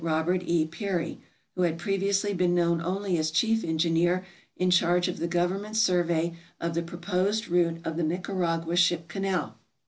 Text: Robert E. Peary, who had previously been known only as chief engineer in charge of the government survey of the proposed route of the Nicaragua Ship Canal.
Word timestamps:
Robert 0.03 0.41
E. 0.47 0.65
Peary, 0.65 1.19
who 1.53 1.61
had 1.61 1.77
previously 1.77 2.33
been 2.33 2.55
known 2.55 2.81
only 2.81 3.19
as 3.19 3.29
chief 3.29 3.63
engineer 3.63 4.25
in 4.57 4.71
charge 4.71 5.07
of 5.07 5.19
the 5.19 5.27
government 5.27 5.75
survey 5.77 6.33
of 6.59 6.73
the 6.73 6.81
proposed 6.81 7.49
route 7.49 7.79
of 7.85 7.97
the 7.97 8.03
Nicaragua 8.03 8.75
Ship 8.77 9.07
Canal. 9.07 9.59